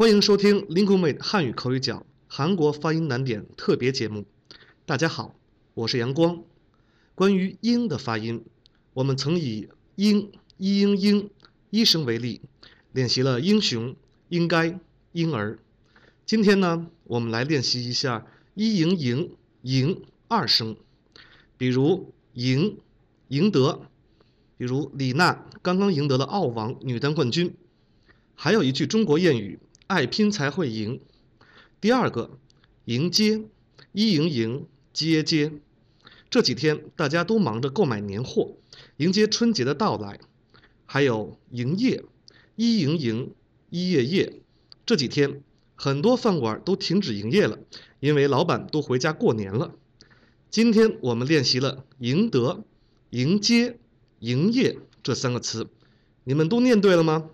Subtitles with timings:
[0.00, 4.24] 欢迎收听 l i n g u m a t e 汉语口语角韩国发音难点特别节目。
[4.86, 5.34] 大家好，
[5.74, 6.42] 我是阳光。
[7.14, 8.42] 关于“英”的发音，
[8.94, 11.28] 我们曾以“鹰”、“一鹰鹰”
[11.68, 12.40] 一声为例，
[12.92, 13.94] 练习了“英雄”、
[14.30, 14.80] “应该”、
[15.12, 15.58] “婴儿”。
[16.24, 18.26] 今天呢，我们来练习一下
[18.56, 20.76] “一赢赢赢”二声，
[21.58, 22.78] 比如“赢”、
[23.28, 23.82] “赢得”，
[24.56, 27.52] 比如李娜刚刚赢得了澳网女单冠军。
[28.34, 29.58] 还有一句中国谚语。
[29.90, 31.00] 爱拼才会赢。
[31.80, 32.38] 第二个，
[32.84, 33.42] 迎接，
[33.90, 35.52] 一迎迎，接接。
[36.30, 38.54] 这几天大家都忙着购买年货，
[38.98, 40.20] 迎接春节的到来。
[40.86, 42.04] 还有营业，
[42.54, 43.34] 一营营，
[43.68, 44.40] 一业业。
[44.86, 45.42] 这几天
[45.74, 47.58] 很多饭馆都停止营业了，
[47.98, 49.74] 因为老板都回家过年了。
[50.50, 52.62] 今天我们练习了赢得、
[53.10, 53.76] 迎接、
[54.20, 55.66] 营业这三个词，
[56.22, 57.30] 你们都念对了吗？